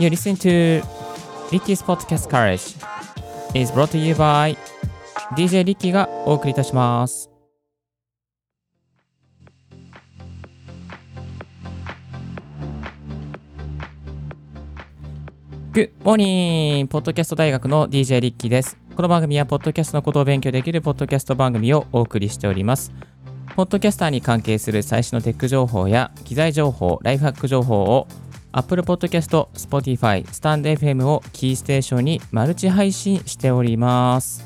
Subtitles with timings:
[0.00, 0.80] You listen to
[1.52, 2.74] Ricky's Podcast Courage
[3.52, 4.56] is brought to you by
[5.36, 7.28] DJ リッキーがお送りいたします。
[15.74, 16.86] Good morning!
[16.86, 18.78] ポッドキャスト大学の DJ リッキーです。
[18.96, 22.90] この番組は、ポッドキャストのことを勉強できるポッドキャスト番組をお送りしております。
[23.54, 28.08] ポッドキャスターに関係する最新のテック情報や機材情報、ライフハック情報を
[28.52, 34.44] Apple Podcast、Spotify、StandFM をキーステーションにマルチ配信しております。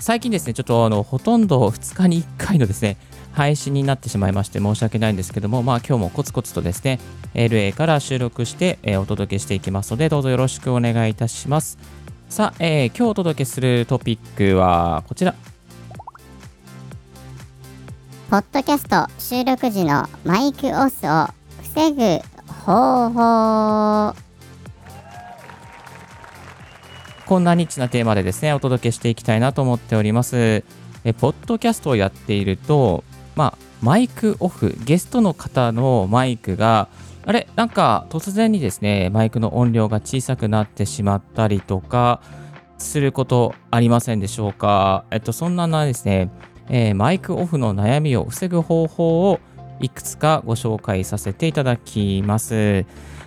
[0.00, 2.96] 最近ですね、ちょっとあのほとんど2日に1回のですね、
[3.32, 6.98] 配信になってしまいまして申し訳ないんですけども、まあ今日もコツコツとですね、
[7.34, 11.78] LA から収録して、えーお届けしていきますので、どうぞよろしくお願いいたします。
[12.28, 15.34] さあ、えー今日お届けするトピックはこちら。
[18.30, 21.28] ポッドキャスト収録時のマイクオスを
[21.62, 22.35] 防ぐ
[22.66, 24.16] 方法
[27.26, 30.64] こんなニッチなテーマでですね、お届けしていきたいなと思っております。
[31.04, 33.04] え、ポッドキャストをやっていると、
[33.36, 36.88] まあ、マイクオフ、ゲストの方のマイクが、
[37.24, 42.20] あれ、なんか突然にですね、マイクの音量が小さくなってしまったりとか、
[42.78, 45.04] することありませんでしょうか？
[45.12, 46.30] えっと、そんなのはですね、
[46.68, 49.38] えーマイクオフの悩みを防ぐ方法を
[49.80, 52.84] いくつかご紹介させていただきます。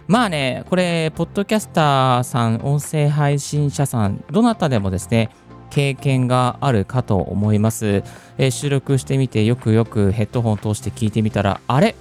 [0.08, 5.30] まあね、これ、ポッドキャスターさん、音声配信者さん、どなたでもですね、
[5.70, 8.04] 経験があるかと思います。
[8.40, 11.96] えー収録してみて、よくよくヘッドホン通して聞いてみたら、あれ？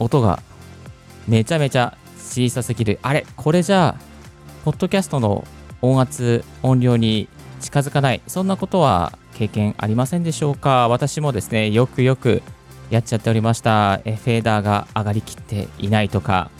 [0.00, 0.42] 音が
[1.28, 2.98] めちゃめちゃ小さすぎる。
[3.02, 3.24] あれ？
[3.36, 4.02] これじゃあ、
[4.64, 5.46] ポッドキャストの
[5.80, 7.28] 音圧、音量に
[7.60, 8.20] 近づかない。
[8.26, 10.88] そんなことは経験ありませんでしょうか？
[10.88, 12.42] 私もですね、よくよく
[12.90, 14.00] やっちゃっておりました。
[14.04, 16.50] えフェーダーが上がりきっていないとか、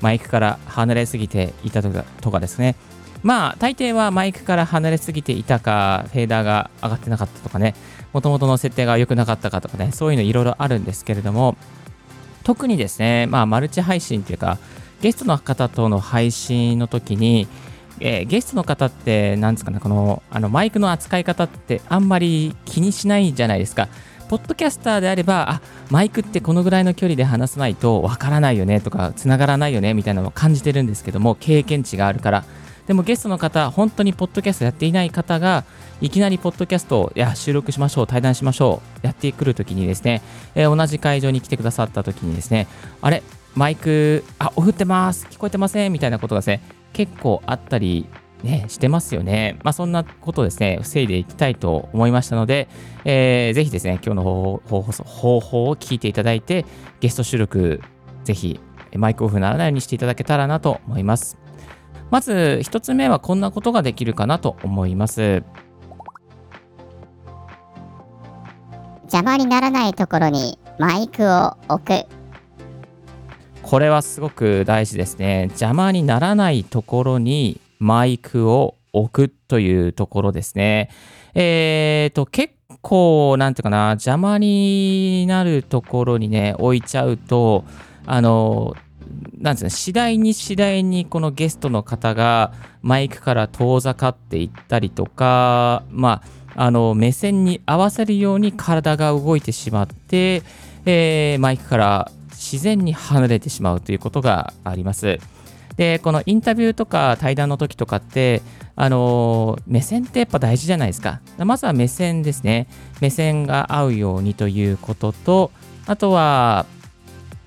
[0.00, 2.76] マイクから離れすぎていたとかとかですね。
[3.22, 7.74] まあ、大抵はマイクから離れすぎていたか、フェーダーが上がってなかったとかね、
[8.12, 11.56] もともとの設定が良くなかったかとかね、そういうのいろいろあるんですけれども、
[12.42, 14.58] 特にですね、まあ、マルチ配信っていうか、
[15.00, 17.46] ゲストの方との配信の時に、
[18.00, 23.88] えーゲストの方って、なんですかね、このあのマイクの扱い方ってあんまり気にしないじゃないですか。
[24.32, 25.60] ポッドキャスターであれば、あ
[25.90, 32.44] マイクってこのぐらいの距離で話さないとわからないよねとか、つながらないよねみたいなのを感じてるんですけども、経験値があるから。
[32.86, 35.64] でもゲストの方、本当にポッドキャストやっていない方が、
[36.00, 40.22] いきなりポッドキャストをいや収録しましょう、対談しましょう、やってくるときにですね、
[40.54, 42.68] えー同じ会場に来てくださったときにですね、
[43.02, 43.22] あれ、
[43.54, 46.62] マイク、あ、オフってます、聞こえてませんみたいなことがですね、
[46.94, 48.06] 結構あったり、
[48.42, 49.58] ね、してますよね。
[49.62, 52.68] まあ、そんなことをですね、防いでいきたいと思いましたので、
[53.04, 56.64] えーぜひですね、今日の方法方方法を聞いていただいて、
[57.00, 57.80] ゲスト収録、
[58.24, 58.60] ぜひ
[58.96, 61.38] マイクオフにならないようにしていただけたらなと思います。
[62.10, 65.42] まず、一つ目はこんなことができるかなと思います。
[69.04, 72.06] 邪魔にならないところにマイクを置く
[73.62, 75.44] これはすごく大事ですね。
[75.50, 80.88] 邪魔にならないところにマイクを置くというところですね。
[81.34, 87.64] えーと、結構、なんていうかな、邪魔になるところにね、置いちゃうと、
[88.06, 88.76] あの、
[89.38, 96.22] なんですかね、次第に次第にこのゲストの方がマイクから遠ざかっていったりとか、ま
[96.54, 100.42] あ、あの目線に合わせるように体が動いてしまって、
[100.86, 105.18] えーマイクから自然に離れてしまうということがあります。
[105.76, 108.42] で、このインタビューとか対談の時とかって、
[108.74, 111.20] あの目線ってやっぱ大事じゃないですか。
[111.38, 112.66] まずは目線ですね。
[113.00, 115.50] 目線が合うようにということと、
[115.86, 116.66] あとは、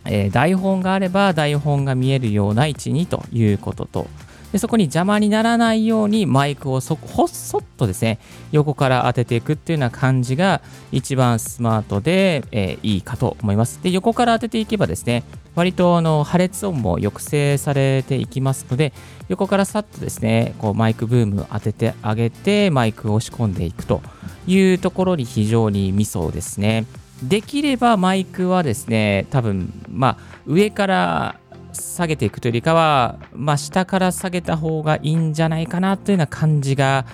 [0.05, 4.07] えー台本があれば台本が見えるような位置にということと、
[4.55, 8.19] でそこに邪魔にならないようにマイクをそほっそっとですね、
[8.53, 10.61] 横から当てていくっていうような感じが
[10.93, 13.83] 一番スマートで、えーいいかと思います。
[13.83, 15.25] で、横から当てていけばですね、
[15.55, 18.93] 割とあの破裂音も抑制されていきますので、
[19.27, 24.01] 横からさっとですね、こうマイクブーム当ててあげて、マイクを押し込んでいくと
[24.47, 26.85] いうところに非常にミソですね。
[27.21, 31.39] できればマイクはですね、多分まあ上から
[31.75, 37.05] 下げていくというよりかは、まあ、下から下げた方がいいんじゃないかなというような感じが、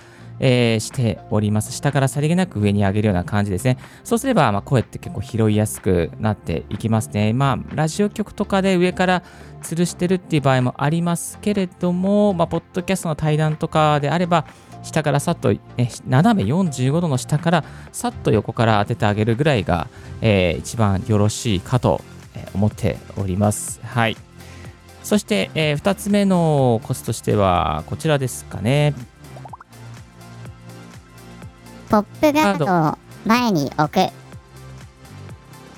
[0.44, 1.72] えーしております。
[1.72, 3.78] 下からさりげなく上に上げるような感じですね。
[4.04, 7.32] そうすれば、まあ、声って結構拾いやすくなっていきますね。
[7.32, 9.24] まあ、ラジオ局とかで上から
[9.62, 14.46] 吊るしてるっていう場合もありますけれども、まあ、ポッドキャストの対談とかであれば、
[14.84, 15.60] 下からさっと、ね、
[16.08, 19.88] 斜め45度の下からさっと横から当ててあげるぐらいが、
[20.22, 22.02] えー一番よろしいかと
[22.56, 23.80] 思っております。
[23.84, 24.31] はい。
[25.04, 28.94] そして、え2つ目のコツとしてはこちらですかね
[31.90, 34.22] ポップガードを前に置く。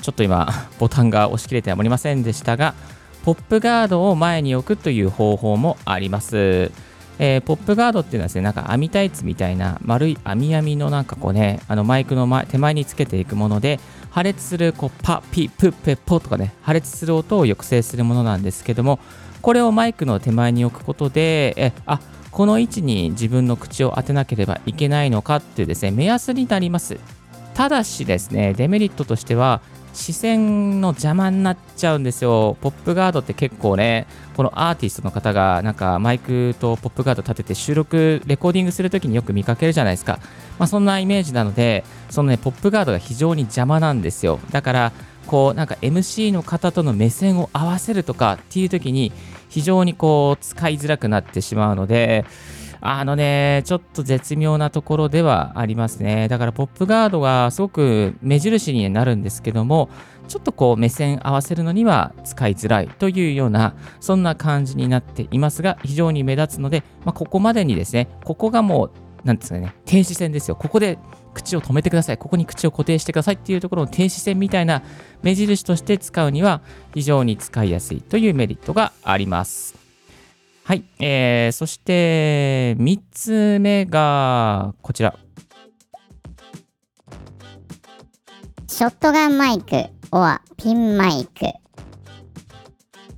[0.04, 0.48] ちょっと今
[0.78, 2.76] ボタンが押し切れてはおりませんでしたが
[3.24, 6.72] ポップガードを前に置くという方法もあります、
[7.20, 13.80] えーポップガードっていうのはですねなんか網タイツみたいな丸い網網のなんかこうねあのマイクの前手前につけていくもので
[14.14, 19.00] 破裂するこうパピプペポとかね破裂する音を抑制するものなんですけども
[19.42, 22.00] これをマイクの手前に置くことでえあ
[22.30, 27.00] この位置に自分の口を当てなければいけないのかっていうですね目安になります。
[27.56, 29.62] ただしですねデメリットとしては
[29.94, 32.58] 視線の邪魔になっちゃうんですよ。
[32.62, 40.20] ポップガードって結構ね、このアーティストの方がなんかマイクとポップガード立てて収録、レコーディングするときによく見かけるじゃないですか。
[40.58, 44.40] まあそんなイメージなので、そのね、ポップガードが非常に邪魔なんですよ。
[44.52, 44.92] だから、
[45.28, 49.14] こうなんか MC の方との目線を合わせるとかっていう時に
[49.48, 52.26] 非常にこう使いづらくなってしまうので、
[52.86, 56.28] あのね、ちょっと絶妙なところではありますね。
[56.28, 59.90] だからポップガードがすごく目印になるんですけども、
[60.28, 68.92] ちょっとこう目線合わせるのには使いづらいというような、そんな感じになっていますが、非常に目立つので、まあ、ここまでにですね、ここがもう、
[69.24, 70.58] なんですかね、停止線ですよ。
[70.58, 71.00] ここで
[71.34, 72.18] 口を止めてください。
[72.18, 74.84] ここに口を固定してくださいっていうところの停止線みたいな
[75.22, 76.62] 目印として使うには
[76.94, 79.83] 非常に使いやすいというメリットがあります。
[80.66, 85.18] はい、えー、そして3つ目がこちら。
[88.68, 91.48] ショットガンマイク、おはピンマイク。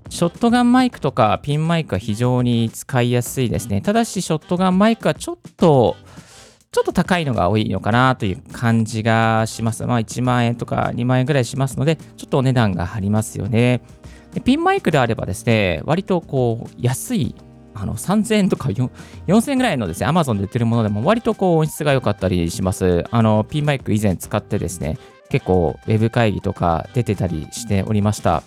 [0.10, 3.82] ショットガンマイクとかピンマイクは非常に使いやすいですね。
[3.82, 5.96] ただし、ショットガンマイクはちょっと、
[6.72, 9.86] ちょっと高いのが多いのかなという感じがします。
[9.86, 13.82] まあ、1万円とか2万円ぐらいしますので、ちょっとお値段が張りますよね。
[14.36, 17.36] でピンマイクであればですね、割とこう、安い、
[17.74, 23.06] あの3000円とか4000円ぐらいのですね、Amazon で売ってるものでも割とこう音質が良かったりします。
[23.12, 24.98] あの、ピンマイク以前使ってですね、
[25.30, 28.44] 結構ウェブ会議とか出てたりしておりました。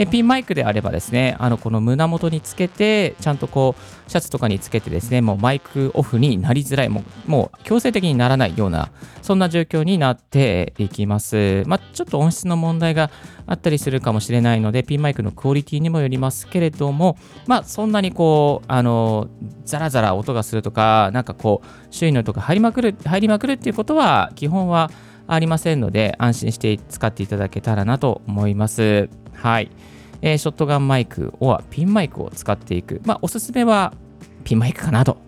[0.00, 11.64] でピンマイクであればですね、あのこの胸元につけて、ちゃんとこう、シャツとかにつけてですね、もうマイクオフになりづらい、もうもう強制的にならないような、そんな状況になっていきます。
[11.66, 13.10] まあ、ちょっと音質の問題が
[13.46, 19.28] あったりするかもしれないので、ピンマイクのクオリティにもよりますけれども、まあ、そんなにこう、あの、
[19.66, 24.90] ザラザラ音がするとか、なんかこう、周囲の音が入りまくる、入りまくるっていうことは、基本は
[25.26, 29.10] ありませんので、安心して使っていただけたらなと思います。
[29.42, 29.70] はい。
[30.22, 33.00] えーショットガンマイク、オアピンマイクを使っていく。
[33.04, 33.94] まあ、おすすめは
[34.44, 35.18] ピンマイクかなと、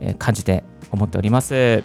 [0.00, 1.84] え感じて思っております。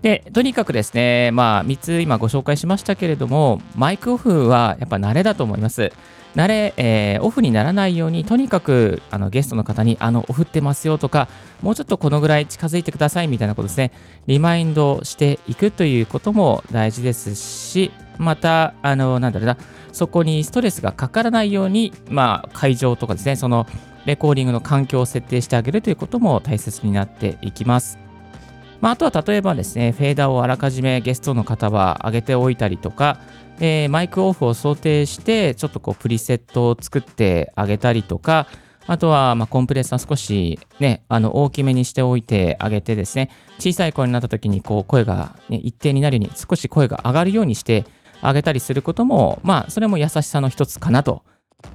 [0.00, 5.92] で、とにかくですね、まあ、3つ今ご紹介しましたけれども、マイクオフはやっぱ慣れだと思います。
[6.34, 11.28] 慣れ、えーオフにならないように、とにかくあのゲストの方に、あの、オフってますよとか、
[11.62, 13.92] もうちょっとこのぐらい近づいてくださいみたいなことですね、
[14.26, 19.56] リマインドしていくということも大事ですし、また、あの、なんだろうな、
[19.92, 23.66] そこにストレスがかからないように、まあ、会場とかですね、その
[24.06, 27.98] レコーディングの環境を設定してあげるということも大切になっていきます。
[28.80, 33.18] まあ、あとは例えばですね、フェーダーをあらかじめゲストの方は上げておいたりとか、
[33.64, 38.48] えーマイクオフを想定して、ちょっとこうプリセットを作ってあげたりとか、
[38.88, 47.84] あとはまコンプレッサー少しね、あの大きめにしておいてあげてですね、小さい声になった時にこう声が、ね、一定になるように少し声が上がるようにして
[48.20, 51.22] あげたりすることも、まあそれも優しさの一つかなと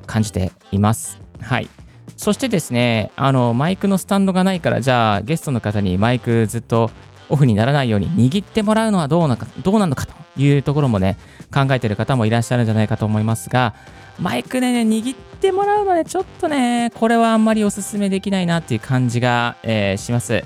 [0.06, 1.22] 感じています。
[1.40, 1.70] はい。
[2.18, 6.92] そしてですね、あのマイクのスタンドがないから、じゃあゲストの方にマイクずっと
[7.30, 11.18] オフにならないように握ってもらうのはどうなのかどうなのかというところもね、
[11.54, 13.74] 考えてる方もいらっしゃるんじゃないかと思いますが、
[14.20, 20.44] マイクでね、握ってもらうので、ちょっとね、これはあんまりお勧めできないなっていう感じが、えーします。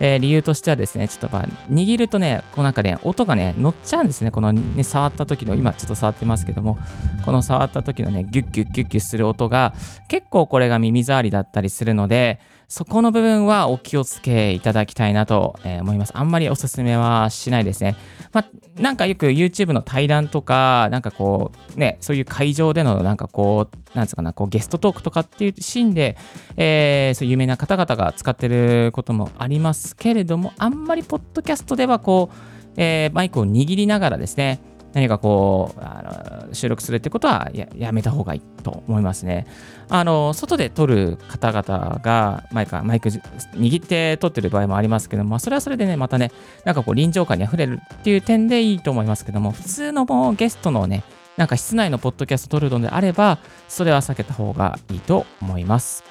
[0.00, 4.32] えー理由としてはですね、ちょっとま握るとね、こうなんかね、音がね、乗っちゃうんですね。
[4.32, 6.78] このね、触った時の、今ちょっと触ってますけども、
[7.24, 9.74] この触った時のね、ギュッギュッギュッギュッする音が、
[10.08, 12.40] 結構これが耳障りだったりするので、
[12.72, 16.12] そこの部分はお気をつけいただきたいなと思います。
[16.16, 17.96] あんまりおすすめはしないですね。
[18.32, 26.16] まあ、なんかよく YouTube の対談とか、なんかこう、ね、そういう会場でのなんかこう、なんつうかな、こうゲストトークとかっていうシーンで、
[26.56, 32.36] えーそういう有名な方々が使ってることもありますけれども、あんまりポッドキャストではこう、
[32.78, 34.62] えーマイクを握りながらですね、
[34.94, 39.46] 何かこうあ収録するってことはややめた方がいいと思いますね。
[39.88, 46.30] あの外で撮る方々がマイクマイク握って撮ってる場合もありますけども、まあそれはそれでね、またね、
[46.64, 51.04] なんかこう臨場感にあふれるっていう点でいいと思いますけども、普通のもうゲストのね、
[51.36, 56.04] なんか室内のポッドキャスト撮るのであれば、それは避けた方がいいと思います。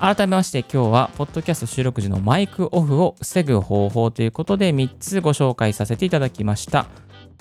[0.00, 6.86] 改めまして今日は、ポッドキャスト収録時のマイクオフを防ぐ方法ということで3つご紹介させていただきました。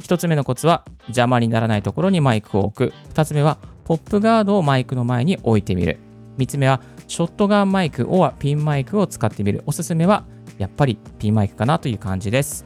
[0.02, 2.94] 1つ目のコツは、邪魔にならないところにマイクを置く。
[3.14, 6.00] 2つ目は、ポップガードをマイクの前に置いてみる。
[6.38, 9.64] 3つ目は、ショットガンマイク、おはピンマイクを使ってみる。
[9.66, 10.26] おすすめは、
[10.58, 12.66] やっぱりピンマイクかなという感じです。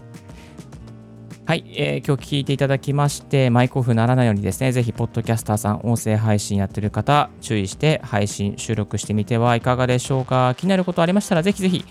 [1.48, 10.56] はい、えー、今日聞いていただきまして、マイクオフならないようにですね、ぜひ、ポッドキャスターさん、音声配信やってる方、注意して配信、収録してみてはいかがでしょうか。
[10.58, 11.86] 気になることありましたら、ぜひぜひ、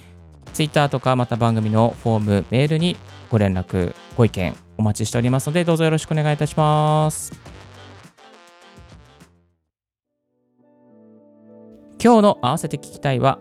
[0.53, 2.97] Twitter とか、また番組のフォーム、メールに
[3.31, 7.33] ご連絡、ご意見、お待ちしておりますので、どうぞよろしくお願いいたします。
[12.03, 13.39] 今日の合わせて聞きたいは、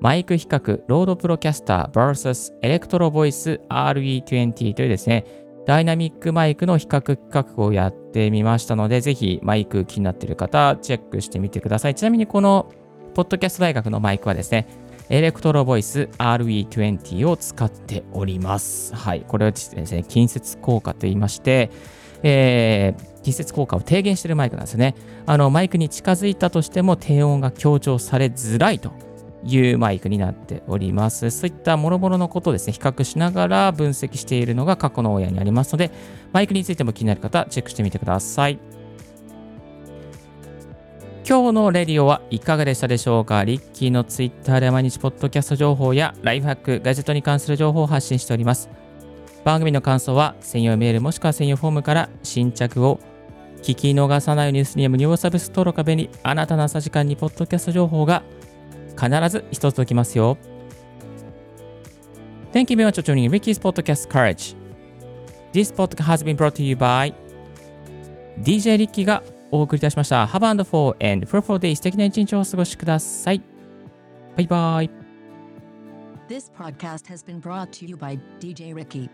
[0.00, 5.24] マイク比較ロードプロキャスター vs エレクトロボイス RE20 というですね、
[5.66, 11.94] ダイナミックマイクの比較企画をやってみましたので、ぜひマイク気になっている方、チェックしてみてください。
[11.94, 12.70] ちなみにこの、
[13.14, 14.66] ポッドキャスト大学のマイクはですね、
[15.10, 18.94] エレクトロボイス RE20 を使っております。
[18.94, 19.24] はい。
[19.26, 21.70] これはですね、近接効果と言いまして、
[22.22, 24.94] えー、近接効果を低減しているマイクなんですね。
[25.26, 28.92] あの、マイクに近づいたとしても低音が強調されづらいと
[29.44, 31.30] いうマイクになっております。
[31.30, 35.90] そういった諸々のことをですね、比較しながら分析しているのが過去の親にありますので、
[36.32, 38.58] マイクについても気になる方、チェックしてみてください。
[41.26, 43.44] 今日のレディオはいかがでしたでしょうか？
[43.44, 48.68] リッキーのツイッターで毎日ポッドキャスト情報やライフハック、ガジェットに関する情報を発信しております。
[49.42, 53.00] 番組の感想は専用メールもしくは専用フォームから新着を
[53.62, 56.10] 聞き逃さないニュースには無料サービス登録が便利。
[56.22, 58.22] あなたの朝時間にポッドキャスト情報が
[58.90, 60.36] 必ず一つおきますよ。
[62.52, 64.54] Thank you very much for joining Ricky's Podcast Courage.
[65.54, 67.14] This podcast has been brought to you by
[68.42, 69.22] DJ リッキーが
[69.54, 70.26] お送りいたしました。
[70.26, 73.40] Have and for and for for day 素敵な一日をお過ごしください。
[74.36, 74.90] バイバイ。
[76.28, 79.08] This podcast has been brought to you by DJ Ricky.